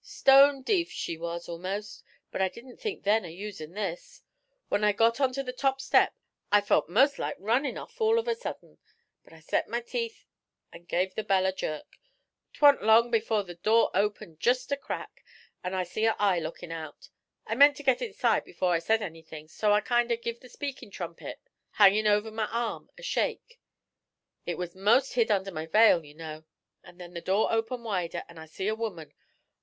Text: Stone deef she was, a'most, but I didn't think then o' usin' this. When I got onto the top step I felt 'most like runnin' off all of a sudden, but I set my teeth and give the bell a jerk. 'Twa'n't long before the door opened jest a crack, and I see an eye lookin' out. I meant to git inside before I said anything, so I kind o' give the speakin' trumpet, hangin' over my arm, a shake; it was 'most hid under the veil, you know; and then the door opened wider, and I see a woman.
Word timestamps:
Stone 0.03 0.63
deef 0.63 0.89
she 0.89 1.15
was, 1.15 1.47
a'most, 1.47 2.03
but 2.31 2.41
I 2.41 2.49
didn't 2.49 2.77
think 2.77 3.03
then 3.03 3.23
o' 3.23 3.27
usin' 3.29 3.73
this. 3.73 4.23
When 4.67 4.83
I 4.83 4.93
got 4.93 5.21
onto 5.21 5.43
the 5.43 5.53
top 5.53 5.79
step 5.79 6.15
I 6.51 6.59
felt 6.59 6.89
'most 6.89 7.19
like 7.19 7.35
runnin' 7.37 7.77
off 7.77 8.01
all 8.01 8.17
of 8.17 8.27
a 8.27 8.33
sudden, 8.33 8.79
but 9.23 9.31
I 9.31 9.39
set 9.39 9.67
my 9.69 9.79
teeth 9.79 10.25
and 10.73 10.87
give 10.87 11.13
the 11.13 11.23
bell 11.23 11.45
a 11.45 11.51
jerk. 11.53 11.99
'Twa'n't 12.53 12.81
long 12.81 13.11
before 13.11 13.43
the 13.43 13.53
door 13.53 13.91
opened 13.93 14.39
jest 14.39 14.71
a 14.71 14.75
crack, 14.75 15.23
and 15.63 15.75
I 15.75 15.83
see 15.83 16.07
an 16.07 16.15
eye 16.17 16.39
lookin' 16.39 16.71
out. 16.71 17.09
I 17.45 17.53
meant 17.53 17.77
to 17.77 17.83
git 17.83 18.01
inside 18.01 18.43
before 18.43 18.71
I 18.73 18.79
said 18.79 19.03
anything, 19.03 19.47
so 19.49 19.71
I 19.71 19.81
kind 19.81 20.11
o' 20.11 20.17
give 20.17 20.39
the 20.39 20.49
speakin' 20.49 20.89
trumpet, 20.89 21.39
hangin' 21.73 22.07
over 22.07 22.31
my 22.31 22.47
arm, 22.47 22.89
a 22.97 23.03
shake; 23.03 23.59
it 24.47 24.57
was 24.57 24.73
'most 24.73 25.13
hid 25.13 25.29
under 25.29 25.51
the 25.51 25.67
veil, 25.67 26.03
you 26.03 26.15
know; 26.15 26.45
and 26.83 26.99
then 26.99 27.13
the 27.13 27.21
door 27.21 27.51
opened 27.51 27.85
wider, 27.85 28.23
and 28.27 28.39
I 28.39 28.47
see 28.47 28.67
a 28.67 28.73
woman. 28.73 29.13